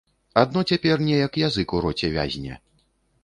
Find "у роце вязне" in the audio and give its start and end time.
1.79-2.57